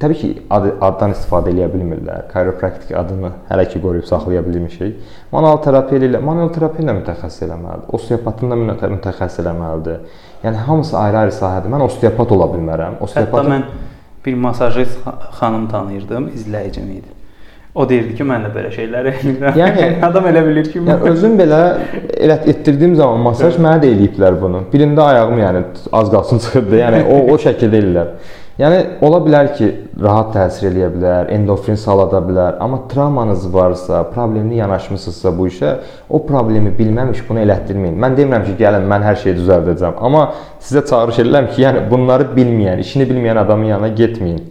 Təbii 0.00 0.16
ki, 0.16 0.28
ad, 0.54 0.66
addan 0.86 1.10
istifadə 1.10 1.50
edə 1.50 1.66
bilmirlər. 1.72 2.28
Chiropraktik 2.30 2.94
adını 2.96 3.32
hələ 3.48 3.66
ki 3.72 3.82
qoruyub 3.82 4.06
saxlaya 4.06 4.44
bilmişik. 4.46 4.96
Manual 5.32 5.58
terapiya 5.64 6.06
ilə, 6.06 6.20
manual 6.24 6.52
terapiya 6.54 6.86
ilə 6.86 6.96
mütəxəssis 7.00 7.48
eləməlidir. 7.48 7.90
Osteopatın 7.98 8.54
da 8.54 8.60
mütəxəssis 8.94 9.42
eləməlidir. 9.42 10.02
Yəni 10.46 10.66
hamısı 10.68 10.98
ayrı-ayrı 11.02 11.34
sahədir. 11.42 11.74
Mən 11.74 11.86
osteopat 11.88 12.36
ola 12.38 12.50
bilmərəm. 12.54 13.00
Osteopat 13.02 13.42
Hətta 13.42 13.56
mən 13.56 13.66
bir 14.26 14.42
masajist 14.46 15.08
xanım 15.40 15.66
tanıyırdım, 15.72 16.30
izləyicim 16.38 16.92
idi. 17.00 17.16
O 17.74 17.84
deyirdi 17.88 18.16
ki, 18.18 18.24
mən 18.26 18.42
də 18.42 18.48
belə 18.50 18.70
şeylər 18.74 19.06
edirəm. 19.12 19.58
Yəni 19.58 19.84
adam 20.08 20.24
elə 20.26 20.40
bilir 20.42 20.66
ki, 20.72 20.80
yəni 20.82 21.10
özüm 21.12 21.36
belə 21.38 21.60
elə 22.18 22.40
etdirdiyim 22.50 22.96
zaman 22.98 23.22
masaj 23.22 23.60
mənə 23.62 23.78
də 23.84 23.92
eləyiblər 23.94 24.38
bunu. 24.40 24.64
Birində 24.72 25.06
ayağım 25.12 25.38
yəni 25.38 25.62
az 26.00 26.10
qalsın 26.10 26.42
çıxırdı. 26.46 26.80
Yəni 26.80 27.02
o 27.06 27.20
o 27.30 27.36
şəkildə 27.38 27.78
eləyirlər. 27.78 28.10
Yəni 28.60 28.80
ola 29.00 29.22
bilər 29.24 29.54
ki, 29.56 29.66
rahat 30.04 30.34
təsir 30.34 30.66
eləyə 30.68 30.90
bilər, 30.92 31.30
endorfin 31.32 31.78
salada 31.80 32.18
bilər, 32.20 32.58
amma 32.60 32.82
travmanız 32.90 33.46
varsa, 33.54 34.02
problemli 34.12 34.58
yanaşmısınızsa 34.58 35.30
bu 35.38 35.46
işə, 35.48 35.70
o 36.10 36.20
problemi 36.26 36.72
bilməmiş 36.76 37.22
bunu 37.28 37.40
elətdirməyin. 37.46 37.94
Mən 38.04 38.18
demirəm 38.18 38.44
ki, 38.50 38.58
gəlin 38.58 38.84
mən 38.90 39.06
hər 39.06 39.16
şeyi 39.22 39.38
düzəldəcəm, 39.38 39.94
amma 40.04 40.26
sizə 40.60 40.82
çağırış 40.90 41.22
edirəm 41.24 41.48
ki, 41.54 41.62
yəni 41.64 41.86
bunları 41.88 42.26
bilməyən, 42.36 42.82
işini 42.84 43.06
bilməyən 43.08 43.40
adamın 43.46 43.70
yanına 43.70 43.94
getməyin. 44.02 44.42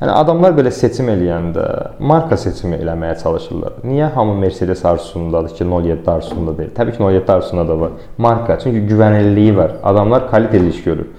Yəni 0.00 0.14
adamlar 0.14 0.54
belə 0.56 0.72
seçim 0.72 1.10
eləyəndə 1.12 1.66
marka 2.00 2.38
seçimi 2.40 2.78
eləməyə 2.80 3.18
çalışırlar. 3.20 3.82
Niyə 3.84 4.08
hamı 4.14 4.38
Mercedes 4.40 4.84
arzusundadır 4.88 5.52
ki, 5.58 5.66
07 5.68 6.10
arzusunda 6.10 6.56
deyil? 6.58 6.72
Təbii 6.78 6.96
ki, 6.96 7.02
07 7.02 7.32
arzusunda 7.32 7.68
da 7.68 7.76
var. 7.80 7.92
Marka, 8.18 8.58
çünki 8.64 8.80
güvənilirliyi 8.94 9.56
var. 9.56 9.76
Adamlar 9.84 10.30
kaliteli 10.30 10.68
iş 10.68 10.82
görür. 10.84 11.12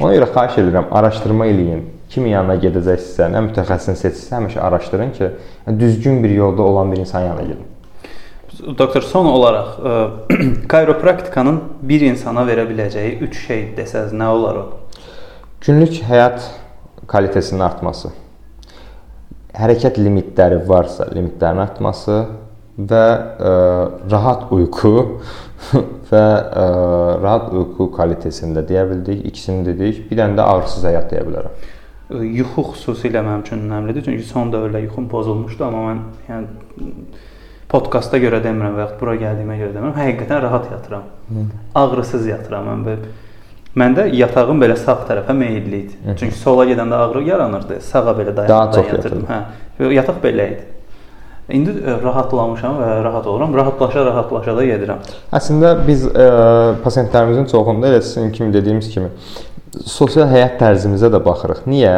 Ona 0.00 0.14
görə 0.14 0.28
xahiş 0.32 0.58
edirəm, 0.62 0.88
araşdırma 0.90 1.46
eləyin. 1.50 1.82
Kimin 2.12 2.32
yanına 2.34 2.56
gedəcəksinizsə, 2.62 3.28
nə 3.32 3.42
mütəxəssisini 3.48 4.00
seçsinizsə, 4.00 4.34
həmişə 4.38 4.60
araşdırın 4.60 5.12
ki, 5.16 5.28
düzgün 5.80 6.24
bir 6.24 6.30
yolda 6.30 6.62
olan 6.62 6.92
bir 6.92 6.96
insan 6.96 7.20
yanına 7.20 7.42
gedin. 7.42 7.66
Doktor, 8.78 9.02
son 9.02 9.26
olaraq 9.26 9.66
kayropraktikanın 10.68 11.60
bir 11.82 12.00
insana 12.00 12.44
verə 12.48 12.66
biləcəyi 12.68 13.18
3 13.28 13.38
şey 13.46 13.62
desəz 13.76 14.12
nə 14.16 14.28
olar 14.28 14.60
o? 14.60 14.64
Günlük 15.66 16.02
həyat 16.08 16.44
kalitəsinin 17.08 17.64
artması. 17.64 18.12
Hərəkət 19.56 20.00
limitləri 20.00 20.60
varsa, 20.68 21.08
limitlərin 21.12 21.64
artması 21.64 22.18
və 22.90 23.04
ə, 23.50 23.52
rahat 24.12 24.50
uyğu 24.54 24.96
və 26.10 26.22
ə, 26.22 26.66
rahat 27.22 27.52
uyğu 27.52 27.90
kalitəsində 27.96 28.64
deyə 28.68 28.86
bildik. 28.90 29.24
İkisini 29.30 29.66
dedik. 29.66 30.04
Bir 30.10 30.22
dənə 30.22 30.38
də 30.40 30.48
ağrısız 30.54 30.90
həyat 30.90 31.12
deyə 31.12 31.24
bilərəm. 31.28 31.62
yuxu 32.20 32.64
xüsusilə 32.72 33.22
mənim 33.24 33.44
üçün 33.44 33.66
önəmlidir. 33.66 34.04
Çünki 34.04 34.24
son 34.28 34.52
dövrlər 34.52 34.84
yuxum 34.86 35.08
pozulmuşdu, 35.08 35.64
amma 35.64 35.82
mən 35.88 36.00
yəni 36.28 37.06
podkasta 37.72 38.20
görə 38.20 38.42
demirəm 38.44 38.76
və 38.76 38.84
ya 38.84 38.88
bura 39.00 39.14
gəldiyimə 39.20 39.56
görə 39.60 39.72
demirəm. 39.76 39.94
Həqiqətən 39.96 40.42
rahat 40.44 40.68
yatıram. 40.72 41.06
Hı. 41.28 41.46
Ağrısız 41.82 42.26
yatıram 42.28 42.68
mən 42.68 42.84
və 42.88 42.96
məndə 43.80 44.06
yatağım 44.12 44.60
belə 44.60 44.76
sağ 44.76 44.98
tərəfə 45.08 45.36
meylli 45.36 45.84
idi. 45.86 46.16
Çünki 46.20 46.36
sola 46.36 46.66
gedəndə 46.68 47.00
ağrı 47.06 47.24
yaranırdı. 47.30 47.80
Sağa 47.80 48.12
belə 48.18 48.36
dayananda 48.36 48.84
yatırdım. 48.90 49.26
Hə. 49.30 49.92
Yataq 49.96 50.20
belə 50.24 50.48
idi. 50.52 50.68
İndi 51.52 51.74
ə, 51.82 51.96
rahatlamışam 52.02 52.78
və 52.80 52.90
rahat 53.04 53.26
oluram. 53.28 53.54
Rahatlaşa 53.54 54.04
rahatlaşa 54.06 54.56
da 54.56 54.66
gedirəm. 54.66 55.00
Əslində 55.36 55.74
biz 55.86 56.06
ə, 56.08 56.28
pasientlərimizin 56.84 57.48
çoxunda 57.52 57.90
elə 57.92 58.02
sizin 58.02 58.32
kimi 58.32 58.52
dediyimiz 58.54 58.88
kimi 58.92 59.10
sosial 59.88 60.30
həyat 60.32 60.58
tərzimizə 60.60 61.12
də 61.12 61.20
baxırıq. 61.24 61.66
Niyə? 61.68 61.96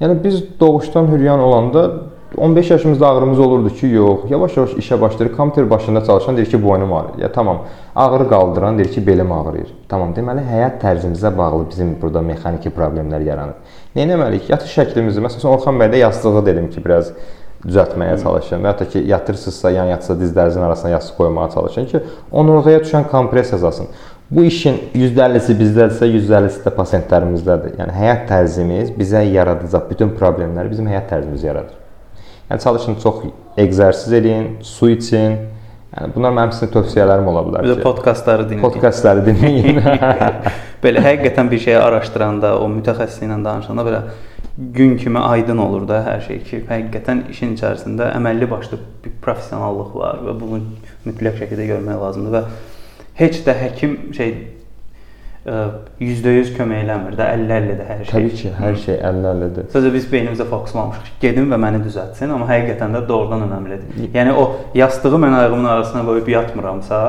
Yəni 0.00 0.20
biz 0.22 0.42
doğuşdan 0.60 1.08
hüryan 1.08 1.40
olanda 1.40 1.90
15 2.36 2.70
yaşımızda 2.70 3.08
ağrımız 3.08 3.38
olurdu 3.38 3.68
ki, 3.68 3.86
yox. 3.86 4.30
Yavaş-yavaş 4.30 4.70
işə 4.70 5.00
başlayır. 5.00 5.32
Kompüter 5.32 5.70
başında 5.70 6.04
çalışan 6.04 6.36
deyir 6.36 6.50
ki, 6.50 6.64
boynum 6.64 6.92
ağrıyır. 6.92 7.18
Ya 7.18 7.32
tamam. 7.32 7.58
Ağrı 7.96 8.28
qaldıran 8.28 8.78
deyir 8.78 8.92
ki, 8.92 9.06
belim 9.06 9.32
ağrıyır. 9.32 9.68
Tamam. 9.88 10.12
Deməli 10.16 10.42
həyat 10.44 10.76
tərzimizə 10.82 11.32
bağlı 11.38 11.70
bizim 11.70 11.96
burada 12.02 12.20
mexaniki 12.22 12.70
problemlər 12.70 13.24
yaranır. 13.24 13.54
Nə 13.96 14.04
etməliyik? 14.04 14.50
Yatış 14.52 14.74
şəklimizi, 14.78 15.22
məsələn, 15.24 15.48
Orxan 15.48 15.80
bəy 15.80 15.92
də 15.94 16.02
yastığı 16.02 16.46
dedim 16.46 16.70
ki, 16.70 16.84
biraz 16.84 17.12
düzəltməyə 17.66 18.18
çalışın 18.22 18.62
və 18.62 18.72
ya 18.72 18.88
ki, 18.90 19.02
yatırsınızsa, 19.10 19.70
yan 19.74 19.88
yatsa 19.94 20.14
dizlərinizin 20.20 20.66
arasına 20.66 20.90
yastıq 20.90 21.16
qoymağa 21.16 21.48
çalışın 21.54 21.86
ki, 21.90 22.00
onurğaya 22.32 22.82
düşən 22.84 23.08
kompress 23.10 23.54
azalsın. 23.54 23.88
Bu 24.30 24.44
işin 24.44 24.78
%50-si 24.94 25.54
bizdədirsə, 25.54 26.06
%50-si 26.10 26.62
də 26.64 26.72
pasientlərimizdədir. 26.74 27.76
Yəni 27.78 27.94
həyat 27.94 28.24
tərzimiz 28.30 28.90
bizə 28.96 29.22
yaradacaq 29.22 29.90
bütün 29.90 30.14
problemləri 30.18 30.72
bizim 30.72 30.88
həyat 30.90 31.06
tərzimiz 31.10 31.44
yaradır. 31.46 31.76
Yəni 32.50 32.62
çalışın 32.62 32.98
çox 33.02 33.22
egzərsiz 33.58 34.16
eləyin, 34.18 34.48
su 34.66 34.90
için. 34.90 35.38
Yəni 35.96 36.14
bunlar 36.14 36.34
mənim 36.34 36.54
sizə 36.54 36.68
tövsiyələrim 36.74 37.30
ola 37.30 37.44
bilər. 37.46 37.66
Bir 37.66 37.76
də 37.76 37.86
podkastları 37.86 38.48
dinləyin. 38.50 38.64
Podkastları 38.66 39.22
dinləyin. 39.26 39.78
belə 40.84 41.06
həqiqətən 41.06 41.50
bir 41.50 41.62
şeyi 41.62 41.78
araşdıranda, 41.78 42.56
o 42.58 42.66
mütəxəssis 42.70 43.22
ilə 43.26 43.38
danışanda 43.46 43.86
belə 43.86 44.02
gün 44.58 44.96
kimi 44.96 45.18
aydın 45.18 45.58
olur 45.58 45.88
da 45.88 46.00
hər 46.06 46.22
şey 46.26 46.42
ki, 46.48 46.62
həqiqətən 46.70 47.26
işin 47.32 47.56
içərisində 47.56 48.08
əməlli 48.16 48.48
başlı 48.50 48.78
bir 49.04 49.16
professionallıq 49.22 49.94
var 49.94 50.22
və 50.24 50.36
bunu 50.40 50.60
mütləq 51.04 51.42
şəkildə 51.42 51.66
görmək 51.74 52.00
lazımdır 52.00 52.36
və 52.38 52.44
heç 53.20 53.42
də 53.44 53.56
həkim 53.60 53.98
şey 54.16 54.36
%100 55.46 56.56
kömək 56.56 56.80
eləmir 56.82 57.14
də 57.14 57.26
50-50 57.36 57.76
də 57.78 57.84
hər 57.86 58.00
şey. 58.00 58.10
Təbii 58.10 58.38
ki, 58.40 58.48
hər 58.58 58.78
şey 58.82 58.96
50-50-dir. 58.98 59.68
Sadəcə 59.70 59.92
biz 59.94 60.08
beynimizə 60.10 60.46
fokuslamışıq. 60.50 61.12
Gedim 61.22 61.52
və 61.52 61.58
məni 61.62 61.84
düzəltsin, 61.84 62.32
amma 62.34 62.48
həqiqətən 62.50 62.96
də 62.96 63.04
doğrudan 63.06 63.44
önəmlidir. 63.46 64.08
Yəni 64.16 64.34
o 64.34 64.48
yastığı 64.74 65.20
mən 65.22 65.38
ayağımın 65.38 65.70
arasına 65.76 66.02
qoyub 66.08 66.32
yatmıramsa, 66.32 67.00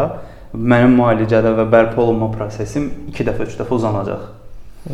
mənim 0.53 0.93
müalicədə 0.99 1.55
və 1.57 1.65
bərpa 1.71 2.03
olunma 2.03 2.29
prosesim 2.35 2.91
2 3.09 3.25
dəfə, 3.31 3.49
3 3.49 3.57
dəfə 3.63 3.77
uzanacaq. 3.79 4.29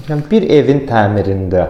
Yəni 0.07 0.29
bir 0.31 0.47
evin 0.61 0.85
təmirində 0.87 1.67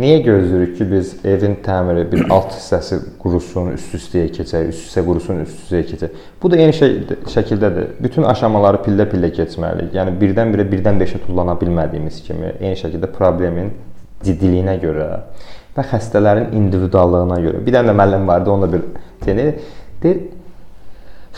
Niyə 0.00 0.22
gözləyirik 0.24 0.70
ki, 0.78 0.84
biz 0.88 1.10
evin 1.28 1.58
təmiri 1.60 2.06
bir 2.08 2.22
alt 2.32 2.54
hissəsi 2.54 2.96
qurusun, 3.20 3.74
üst-üstəyə 3.74 4.30
keçək, 4.32 4.70
üst 4.70 4.86
hissə 4.86 5.02
qurusun, 5.04 5.42
üst-üstəyə 5.44 5.84
keçək. 5.90 6.14
Bu 6.40 6.48
da 6.48 6.56
eyni 6.56 6.72
şey 6.72 6.94
şəkildədir. 7.34 7.90
Bütün 8.00 8.24
aşamaları 8.30 8.80
pillə-pillə 8.86 9.28
keçməliyik. 9.36 9.90
Yəni 9.98 10.14
birdən-birə 10.22 10.64
birdən 10.70 11.00
5-ə 11.02 11.20
tullana 11.26 11.58
bilmədiyimiz 11.60 12.22
kimi, 12.24 12.54
eyni 12.54 12.78
şəkildə 12.80 13.10
problemin 13.12 13.68
ciddiliyinə 14.24 14.78
görə 14.80 15.10
və 15.76 15.84
xəstələrin 15.90 16.56
individuallığına 16.56 17.38
görə. 17.44 17.60
Bir 17.66 17.76
dənə 17.76 17.92
də 17.92 17.98
müəllim 18.00 18.24
vardı, 18.32 18.52
onda 18.54 18.70
bir 18.72 18.88
deyir, 19.26 19.60
deyir 20.00 20.24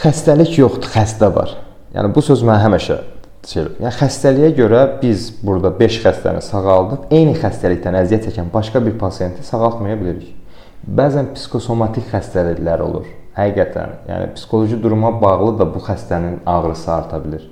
xəstəlik 0.04 0.54
yoxdur, 0.60 0.94
xəstə 0.94 1.34
var. 1.34 1.58
Yəni 1.94 2.14
bu 2.14 2.22
söz 2.22 2.46
mənə 2.46 2.62
həmişə 2.68 3.02
şey, 3.48 3.66
yəni 3.82 3.92
xəstəliyə 3.98 4.50
görə 4.56 4.82
biz 5.02 5.28
burada 5.44 5.70
5 5.78 5.98
xəstəni 6.04 6.42
sağaldıb, 6.44 7.08
eyni 7.14 7.34
xəstəlikdən 7.38 7.98
əziyyət 8.02 8.28
çəkən 8.28 8.50
başqa 8.54 8.82
bir 8.84 8.96
pasiyenti 9.00 9.44
sağaltmaya 9.46 9.98
bilirik. 10.00 10.32
Bəzən 10.84 11.32
psixosomatik 11.36 12.10
xəstəliklər 12.12 12.84
olur. 12.84 13.08
Həqiqətən, 13.36 13.96
yəni 14.08 14.30
psixoloji 14.36 14.78
duruma 14.82 15.10
bağlı 15.22 15.58
da 15.58 15.66
bu 15.74 15.82
xəstənin 15.82 16.42
ağrısı 16.46 16.90
arta 16.92 17.18
bilər. 17.22 17.48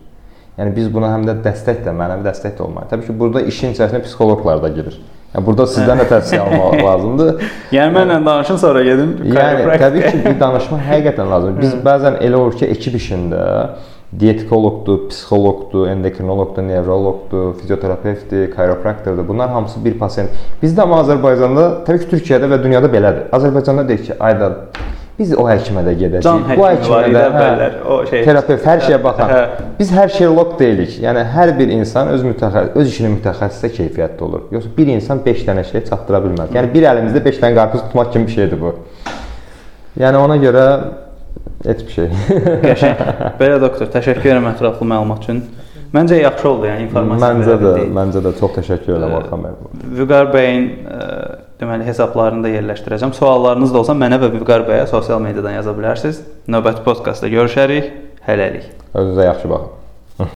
Yəni 0.59 0.75
biz 0.77 0.90
buna 0.93 1.14
həm 1.14 1.25
də 1.27 1.38
dəstək 1.45 1.81
də, 1.87 1.95
mənəvi 1.97 2.27
dəstək 2.29 2.59
də 2.59 2.62
olmalı. 2.67 2.90
Təbii 2.90 3.09
ki, 3.09 3.17
burada 3.19 3.40
işin 3.49 3.73
içərisinə 3.73 4.03
psixoloqlar 4.05 4.61
da 4.62 4.69
girir. 4.77 4.99
Yəni 5.33 5.47
burada 5.47 5.64
sizdən 5.73 6.03
də 6.03 6.07
tövsiyə 6.11 6.43
almaq 6.45 6.77
lazımdır. 6.85 7.47
yəni 7.73 7.97
mənlə 7.97 8.19
danışın 8.27 8.61
sonra 8.61 8.83
gedin. 8.85 9.14
Yəni 9.33 9.79
təbii 9.81 10.05
ki, 10.11 10.21
bir 10.27 10.37
danışma 10.40 10.81
həqiqətən 10.90 11.33
lazımdır. 11.33 11.62
Biz 11.64 11.79
bəzən 11.88 12.21
elə 12.29 12.40
olur 12.43 12.59
ki, 12.61 12.69
ekip 12.77 13.01
işində 13.01 13.47
diyetoloqdur, 14.20 15.07
psixoloqdur, 15.09 15.87
endokrinoloqdur, 15.88 16.66
nevroloqdur, 16.68 17.53
fizioterapevtdir, 17.61 18.51
kiropraktordur. 18.53 19.29
Bunlar 19.29 19.51
hamısı 19.51 19.85
bir 19.85 19.98
pasiyent. 19.98 20.31
Bizdə 20.62 20.85
amma 20.85 21.01
Azərbaycanda, 21.07 21.68
təbii 21.87 22.05
ki, 22.05 22.11
Türkiyədə 22.16 22.51
və 22.53 22.59
dünyada 22.64 22.90
belədir. 22.92 23.31
Azərbaycanda 23.33 23.87
deyir 23.88 24.05
ki, 24.11 24.18
ayda 24.20 24.51
biz 25.18 25.33
o 25.38 25.44
həkimə 25.46 25.85
də 25.87 25.94
gedəcəyik. 26.01 26.53
Bu 26.59 26.64
həkimə 26.66 27.01
də 27.14 27.25
hə, 27.37 27.68
o 27.85 27.98
şey 28.09 28.25
terapevt 28.27 28.66
hər 28.68 28.83
şeyə 28.87 28.98
baxan. 29.05 29.33
Hə. 29.33 29.68
Biz 29.79 29.92
hər 29.96 30.12
şeyloq 30.16 30.57
deyilik. 30.61 30.96
Yəni 31.05 31.25
hər 31.35 31.53
bir 31.59 31.72
insan 31.77 32.11
öz 32.12 32.25
mütəxəssis 32.27 32.81
öz 32.81 32.92
işinin 32.92 33.16
mütəxəssisə 33.18 33.70
keyfiyyətli 33.77 34.27
olur. 34.29 34.48
Yoxsa 34.57 34.72
bir 34.77 34.92
insan 34.92 35.20
5 35.25 35.44
dənə 35.48 35.64
şey 35.68 35.85
çatdıra 35.88 36.20
bilməz. 36.27 36.53
Yəni 36.57 36.72
bir 36.75 36.88
əlimizdə 36.94 37.25
5 37.25 37.40
dənə 37.44 37.59
qarpız 37.61 37.87
tutmaq 37.87 38.12
kimi 38.12 38.29
bir 38.29 38.37
şeydir 38.40 38.61
bu. 38.61 38.75
Yəni 40.01 40.20
ona 40.25 40.38
görə 40.40 40.66
Heç 41.67 41.83
bir 41.87 41.93
şey. 41.97 42.09
Qəşəng. 42.69 43.03
Belə 43.41 43.59
doktor, 43.63 43.91
təşəkkür 43.93 44.33
edirəm 44.33 44.49
ətraflı 44.53 44.89
məlumat 44.95 45.23
üçün. 45.25 45.43
Məncə 45.93 46.23
yaxşı 46.23 46.49
oldu, 46.49 46.67
yəni 46.71 46.87
informasiya 46.87 47.35
Məncə 47.37 47.57
də, 47.61 47.73
məncə 47.99 48.23
də 48.25 48.33
çox 48.39 48.55
təşəkkür 48.57 48.95
edirəm 48.95 49.17
Orxan 49.19 49.45
bəy. 49.45 49.59
Vüqar 49.99 50.31
bəyin 50.33 50.65
ə, 50.89 51.11
deməli 51.61 51.85
hesablarını 51.91 52.47
da 52.47 52.55
yerləşdirəcəm. 52.55 53.13
Suallarınız 53.19 53.75
da 53.75 53.83
olsa 53.83 53.99
mənə 54.01 54.23
və 54.25 54.33
Vüqar 54.39 54.65
bəyə 54.71 54.89
sosial 54.91 55.21
mediadan 55.25 55.59
yaza 55.59 55.77
bilərsiniz. 55.77 56.25
Növbəti 56.49 56.87
podkastda 56.89 57.31
görüşərik. 57.37 57.93
Hələlik. 58.25 58.73
Özünüzə 58.95 59.29
yaxşı 59.29 59.53
baxın. 59.53 59.82